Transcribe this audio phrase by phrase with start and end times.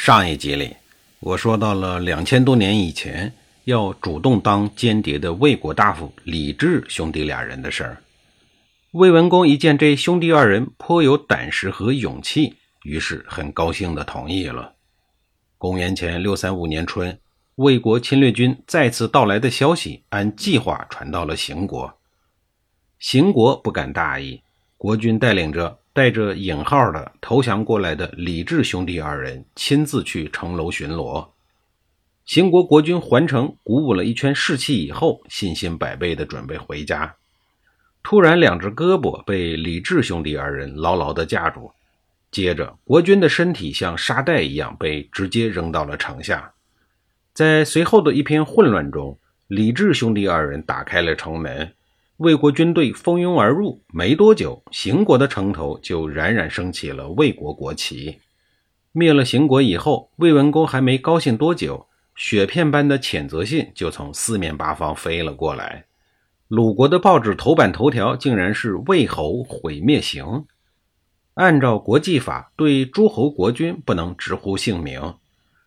[0.00, 0.76] 上一集里，
[1.18, 3.34] 我说到了两千多年以前
[3.64, 8.02] 要主动当间谍的魏国大夫李治兄弟俩人的事儿。
[8.92, 14.72] 魏文公一见这兄弟二人颇有胆识和勇气，于是很高兴地同意了。
[15.58, 17.18] 公元前六三五年春，
[17.56, 21.92] 魏国侵略军再次到来的消息按计划传到了邢国。
[23.00, 24.40] 邢国不敢大意，
[24.76, 25.80] 国君带领着。
[25.98, 31.30] 带着引号的投降过来的李治兄弟二人亲自去城楼巡逻。
[32.24, 37.12] 秦国国君还城，鼓舞了一圈士气以后，信心百倍的准备回家。
[38.00, 41.72] 突然，两只胳膊被李治兄弟二人牢牢的架住，
[42.30, 46.52] 接着国君的身体像沙袋一样被直接扔到了城下。
[47.34, 51.72] 在随后的一片混乱中，李治兄弟二人打开了城门。
[52.18, 58.18] 魏国军队蜂拥而入，没多久，邢国的城头就冉冉升起了魏国国旗。
[58.90, 65.84] 灭了邢国以后，魏文公还没高兴多久，雪片般的谴责信就从四面八方飞了过来。
[66.48, 70.44] 鲁国的报纸头版头条竟然是“魏侯毁灭邢”。
[71.34, 75.14] 按照国际法，对诸侯国君不能直呼姓名。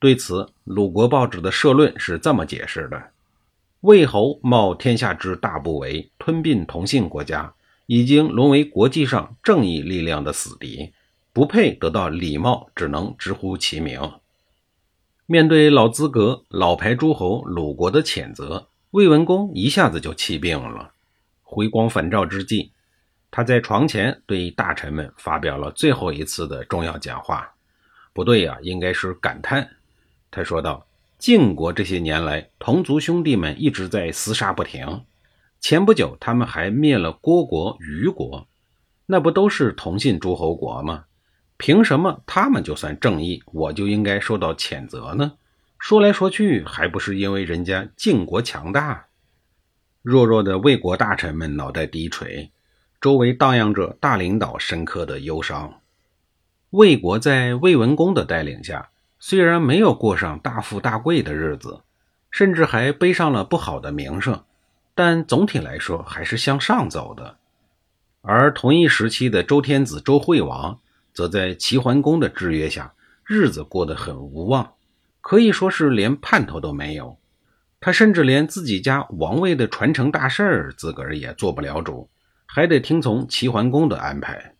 [0.00, 3.00] 对此，鲁国报纸的社论是这么解释的。
[3.82, 7.52] 魏侯冒天下之大不韪，吞并同姓国家，
[7.86, 10.92] 已经沦为国际上正义力量的死敌，
[11.32, 14.00] 不配得到礼貌，只能直呼其名。
[15.26, 20.92] 面对老资格、老牌诸侯鲁国的谴责，魏文公一下子就气病了。
[21.42, 22.70] 回光返照之际，
[23.32, 27.52] 他在床前对大臣们发表了最后一次的重要讲话。
[28.12, 29.68] 不对呀，应该是感叹。
[30.30, 30.86] 他说道。
[31.22, 35.04] 晋国这些年来，同族兄弟们一直在厮杀不停。
[35.60, 38.48] 前不久，他们还灭了郭国、虞国，
[39.06, 41.04] 那不都是同姓诸侯国吗？
[41.56, 45.34] 凭什么他们就算正义，我就应该受到谴责呢？
[45.78, 49.06] 说来说去，还不是因为人家晋国强大？
[50.02, 52.50] 弱弱的魏国大臣们脑袋低垂，
[53.00, 55.74] 周围荡漾着大领导深刻的忧伤。
[56.70, 58.88] 魏国在魏文公的带领下。
[59.24, 61.82] 虽然没有过上大富大贵的日子，
[62.28, 64.42] 甚至还背上了不好的名声，
[64.96, 67.36] 但总体来说还是向上走的。
[68.22, 70.76] 而同一时期的周天子周惠王，
[71.14, 72.94] 则在齐桓公的制约下，
[73.24, 74.72] 日子过得很无望，
[75.20, 77.16] 可以说是连盼头都没有。
[77.78, 82.08] 他甚至连自己家王位的传承大事儿，自个儿也做不了主，
[82.44, 84.56] 还得听从齐桓公的安排。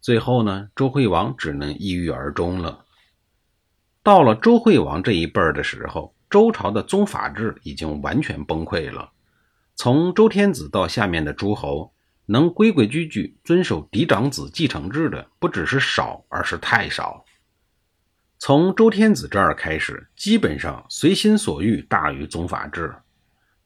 [0.00, 2.86] 最后呢，周惠王只能抑郁而终了。
[4.02, 9.10] 到了周惠王这一辈儿的时候，周朝的宗法制已经完全崩溃了。
[9.74, 11.92] 从周天子到下面的诸侯，
[12.26, 17.24] 能规规矩矩遵守嫡长子继承制的，不只是少，而是太少。
[18.38, 22.94] 从周天子这儿开始，基本上随心所欲大于宗法制。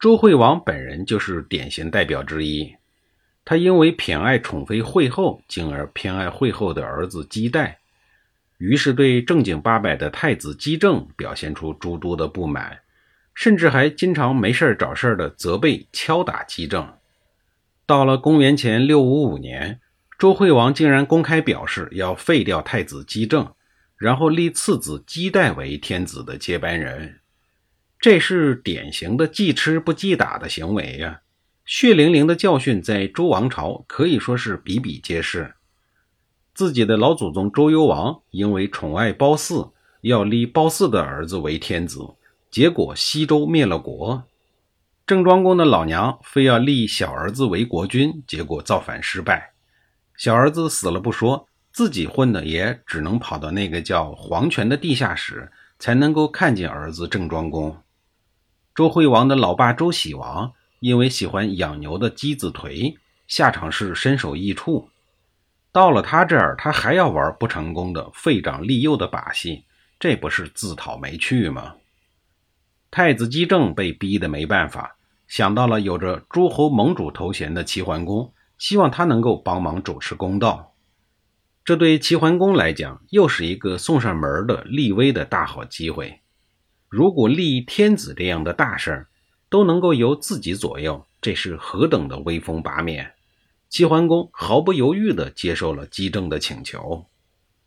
[0.00, 2.74] 周惠王本人就是典型代表之一。
[3.44, 7.80] 他因为偏爱宠妃惠后，进而偏爱惠后的儿子姬代。
[8.62, 12.78] 于是对正经八百的太子姬政表现出诸多的不满，
[13.34, 16.88] 甚至还经常没事找事的责备、敲打姬政。
[17.86, 19.80] 到了公元前六五五年，
[20.16, 23.52] 周惠王竟然公开表示要废掉太子姬政，
[23.96, 27.18] 然后立次子姬代为天子的接班人。
[27.98, 31.22] 这是典型的记吃不记打的行为呀！
[31.64, 35.54] 血淋淋的教训在周王朝可以说是比比皆是。
[36.54, 42.00] 自己的老祖宗周幽王因为宠爱褒姒，要立褒姒的儿子为天子，
[42.50, 44.24] 结果西周灭了国。
[45.06, 49.54] 郑庄公的老娘非要立小儿子为国君，结果造反失败。
[50.14, 57.74] 小儿子死了不说，自己混的也只能跑到那个叫黄泉的地下室，才能够看见儿子郑庄公。
[58.74, 62.94] 周惠王的老爸周喜王因为喜欢养牛的箕子颓，
[63.26, 64.90] 下场是身首异处。
[65.72, 69.64] 到了他这儿，他还要玩不成功的废长立幼的把戏，
[69.98, 71.76] 这不是自讨没趣吗？
[72.90, 74.96] 太子姬政被逼得没办法，
[75.26, 80.74] 想到了有着诸侯盟主头衔的齐桓公，希望他能够帮忙主持公道。
[81.64, 86.20] 这对齐桓公来讲，又是一个送上门的立威的大好机会。
[86.90, 89.08] 如果立天子这样的大事儿
[89.48, 93.14] 都能够由自己左右，这是何等的威风八面！
[93.72, 97.06] 齐桓公毫不犹豫地接受了姬政的请求。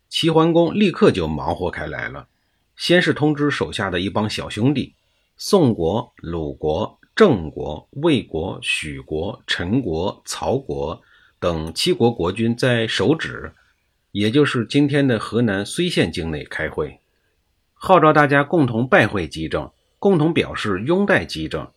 [0.08, 2.28] 齐桓公立刻就忙活开来了，
[2.76, 4.94] 先是通知手下的一帮小兄弟，
[5.36, 11.02] 宋国、鲁国、郑国、魏国、许国、陈国、曹国
[11.40, 13.52] 等七国国君在首止。
[14.12, 17.00] 也就是今天的河南睢县境内开会，
[17.74, 21.68] 号召大家共同拜会姬政，共同表示拥戴姬政。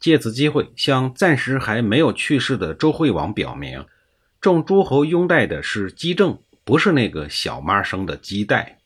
[0.00, 3.84] 借此机会，向暂时还没有去世的周惠王表明，
[4.40, 8.78] 众诸侯拥戴的是姬政，不是那个小妈生的姬代。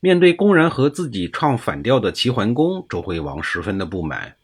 [0.00, 4.34] 面对公然和自己唱反调的齐桓公，周惠王十分的不满。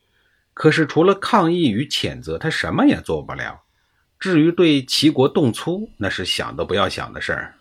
[0.55, 3.63] 可是除了抗议与谴责，他什么也做不了。
[4.21, 7.55] 至于对齐国动粗，那是想都不要想的事儿。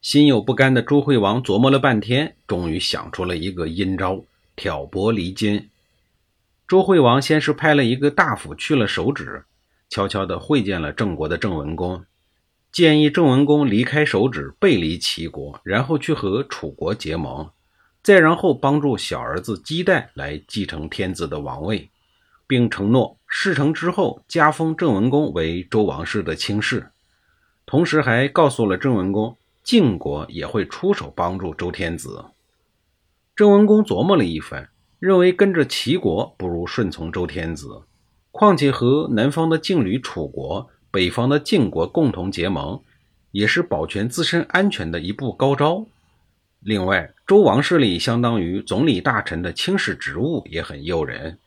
[0.00, 4.22] 心有不甘的周惠王琢磨了半天，终于想出了一个阴招，
[4.56, 5.68] 挑拨离间。
[6.66, 9.44] 周惠王先是派了一个大夫去了首止，
[9.90, 12.04] 悄悄地会见了郑国的郑文公，
[12.72, 17.50] 建议郑文公离开首止，背离齐国，然后去和楚国结盟，
[18.02, 21.90] 再然后帮助小儿子姬旦来继承天子的王位。
[22.46, 26.90] 并承诺事成之后加封郑文公为周王室的卿士，
[27.64, 32.26] 同时还告诉了郑文公，晋国也会出手帮助周天子。
[33.34, 34.68] 郑文公琢磨了一番，
[35.04, 37.82] 认为跟着齐国不如顺从周天子，
[38.30, 42.80] 况且和南方的晋吕楚国、北方的晋国共同结盟，
[43.30, 45.84] 也是保全自身安全的一步高招。
[46.60, 51.38] 另外，周王室里相当于总理大臣的卿士职务也很诱人。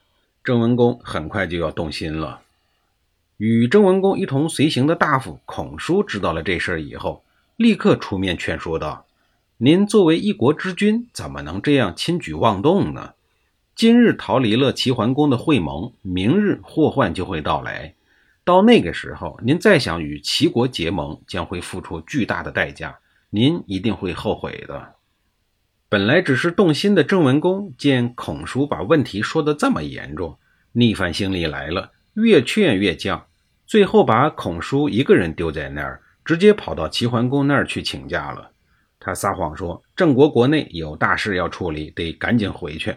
[0.44, 2.42] 郑文公很快就要动心了。
[3.38, 7.24] 与郑文公一同随行的大夫孔叔知道了这事儿以后，
[7.56, 9.07] 立刻出面劝说道
[9.57, 13.13] ：“您作为一国之君，怎么能这样轻举妄动呢？
[13.77, 17.94] 今日逃离了齐桓公的会盟，明日祸患就会到来。
[18.44, 22.97] 到那个时候，您再想与齐国结盟，将会付出巨大的代价，
[23.29, 24.95] 您一定会后悔的。”
[25.89, 30.39] 本来只是动心的郑文公，见孔叔把问题说得这么严重，
[30.71, 33.21] 逆反心理来了，越劝越犟，
[33.68, 38.50] 最后把孔叔一个人丢在那儿，直接跑到齐桓公那儿去请假了。
[39.00, 42.95] 他撒谎说郑国国内有大事要处理，得赶紧回去。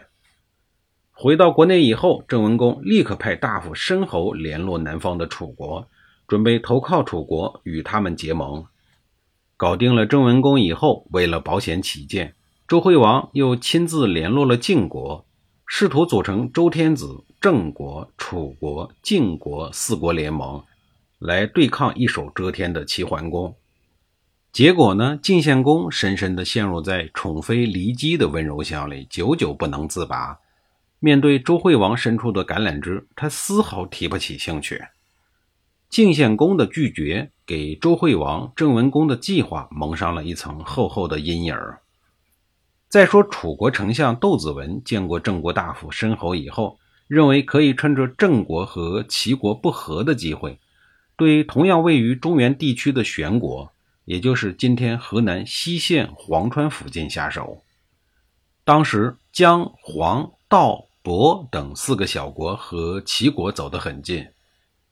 [1.23, 5.87] 回到国内以后，郑文公立刻派大夫申侯联络南方的楚国，
[6.27, 8.65] 准备投靠楚国，与他们结盟。
[9.55, 12.35] 搞定了郑文公以后，为了保险起见。
[12.67, 15.27] 周惠王又亲自联络了晋国，
[15.67, 20.65] 试图组成周天子、郑国、楚国、晋国四国联盟，
[21.19, 23.55] 来对抗一手遮天的齐桓公。
[24.55, 30.39] 结果呢，晋献公深深地陷入在宠妃骊姬的温柔乡里，久久不能自拔。
[31.01, 34.85] 面对周惠王伸出的橄榄枝，他丝毫提不起兴趣。
[35.89, 41.81] 晋献公的拒绝，给周惠王、郑文公的计划蒙上了一层厚厚的阴影儿。
[42.89, 50.59] 再说，楚国丞相窦子文见过郑国大夫申侯以后，认为可以趁着郑国和齐国不和的机会，
[51.17, 53.73] 对同样位于中原地区的玄国，
[54.05, 57.65] 也就是今天河南西县黄川附近下手。
[58.65, 64.29] 当时姜、黄、道、亳等四个小国和齐国走得很近，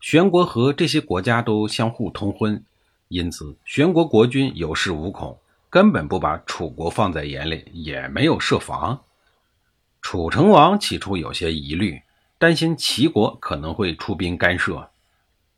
[0.01, 2.65] 玄国和这些国家都相互通婚，
[3.09, 5.39] 因此玄国国君有恃无恐。
[5.71, 9.01] 根本不把楚国放在眼里，也没有设防。
[10.01, 12.01] 楚成王起初有些疑虑，
[12.39, 14.89] 担心齐国可能会出兵干涉。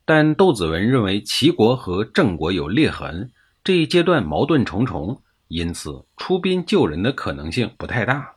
[0.05, 3.31] 但窦子文认为齐国和郑国有裂痕，
[3.63, 8.35] 这一阶段矛盾重重，因此出兵救人的可能性不太大。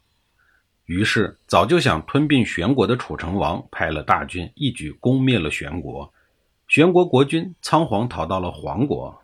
[0.86, 6.12] 于是，早就想吞并玄国的楚成王派了大军，一举攻灭了玄国。
[6.68, 9.18] 玄国国君仓皇逃到了黄国。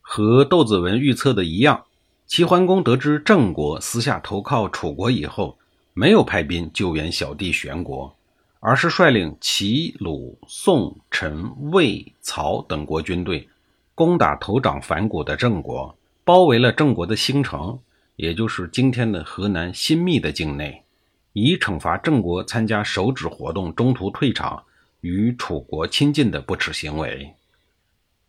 [0.00, 1.84] 和窦子文预测的一样，
[2.26, 5.58] 齐桓公得知郑国私下投靠楚国以后，
[5.92, 8.14] 没有派兵救援小弟玄国，
[8.60, 13.48] 而是率领齐、鲁、宋、陈、魏、曹等国军队，
[13.94, 17.78] 攻打头长反骨的郑国，包围了郑国的兴城，
[18.22, 20.84] 也就是今天的河南新密的境内，
[21.32, 24.62] 以惩罚郑国参加手指活动中途退场、
[25.00, 27.34] 与楚国亲近的不耻行为。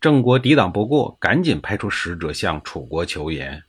[0.00, 3.62] 郑国抵挡不过，赶紧派出使者向楚国求援。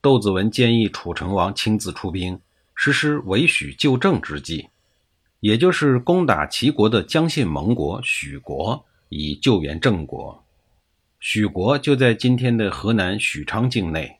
[0.00, 2.40] 窦子文建议楚成王亲自出兵，
[2.74, 4.70] 实施维许救郑之计，
[5.38, 10.44] 也就是攻打齐国的姜姓盟国许国，以救援郑国。
[11.20, 14.16] 许国就在今天的河南许昌境内。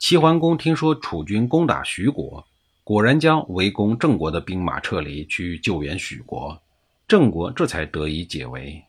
[0.00, 2.42] 齐桓公听说楚军攻打徐国，
[2.82, 6.58] 果然将围攻郑国的兵马撤离，去救援许国，
[7.06, 8.82] 郑国这才得以解围。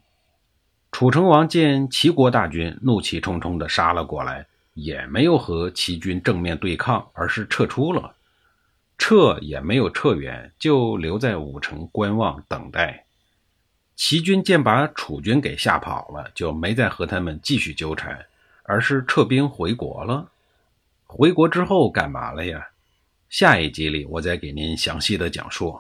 [0.90, 8.16] 楚成王见齐国大军怒气冲冲地杀了过来，也没有和齐军正面对抗，而是撤出了。
[8.98, 13.06] 撤也没有撤远，就留在武城观望等待。
[13.98, 18.26] 齐军见把楚军给吓跑了，就没再和他们继续纠缠，
[18.64, 20.31] 而是撤兵回国了。
[21.14, 22.66] 回国之后干嘛了呀？
[23.28, 25.78] 下一集里我再给您详细的讲述。